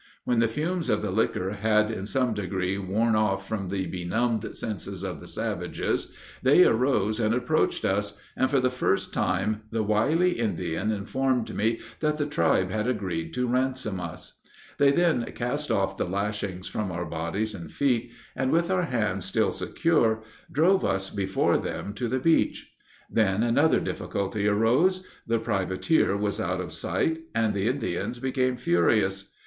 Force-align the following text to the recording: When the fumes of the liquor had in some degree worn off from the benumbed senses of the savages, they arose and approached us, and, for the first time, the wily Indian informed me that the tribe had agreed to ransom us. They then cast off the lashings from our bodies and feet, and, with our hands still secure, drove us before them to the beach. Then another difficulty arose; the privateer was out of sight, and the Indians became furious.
When 0.23 0.39
the 0.39 0.47
fumes 0.47 0.89
of 0.89 1.03
the 1.03 1.11
liquor 1.11 1.51
had 1.51 1.91
in 1.91 2.07
some 2.07 2.33
degree 2.33 2.75
worn 2.79 3.15
off 3.15 3.47
from 3.47 3.69
the 3.69 3.85
benumbed 3.85 4.57
senses 4.57 5.03
of 5.03 5.19
the 5.19 5.27
savages, 5.27 6.11
they 6.41 6.63
arose 6.65 7.19
and 7.19 7.35
approached 7.35 7.85
us, 7.85 8.17
and, 8.35 8.49
for 8.49 8.59
the 8.59 8.71
first 8.71 9.13
time, 9.13 9.61
the 9.69 9.83
wily 9.83 10.31
Indian 10.39 10.89
informed 10.91 11.53
me 11.55 11.81
that 11.99 12.17
the 12.17 12.25
tribe 12.25 12.71
had 12.71 12.87
agreed 12.87 13.31
to 13.35 13.45
ransom 13.47 13.99
us. 13.99 14.39
They 14.79 14.89
then 14.91 15.23
cast 15.35 15.69
off 15.69 15.97
the 15.97 16.07
lashings 16.07 16.67
from 16.67 16.91
our 16.91 17.05
bodies 17.05 17.53
and 17.53 17.71
feet, 17.71 18.11
and, 18.35 18.49
with 18.49 18.71
our 18.71 18.85
hands 18.85 19.25
still 19.25 19.51
secure, 19.51 20.23
drove 20.51 20.83
us 20.83 21.11
before 21.11 21.59
them 21.59 21.93
to 21.93 22.07
the 22.07 22.17
beach. 22.19 22.73
Then 23.07 23.43
another 23.43 23.79
difficulty 23.79 24.47
arose; 24.47 25.03
the 25.27 25.37
privateer 25.37 26.17
was 26.17 26.39
out 26.39 26.59
of 26.59 26.73
sight, 26.73 27.19
and 27.35 27.53
the 27.53 27.67
Indians 27.67 28.17
became 28.17 28.57
furious. 28.57 29.29